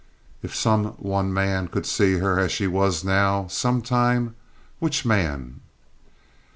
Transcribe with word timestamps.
If 0.41 0.55
some 0.55 0.93
one 0.97 1.31
man 1.31 1.67
could 1.67 1.85
see 1.85 2.13
her 2.17 2.39
as 2.39 2.51
she 2.51 2.65
was 2.65 3.03
now, 3.03 3.45
some 3.49 3.83
time! 3.83 4.33
Which 4.79 5.05
man? 5.05 5.59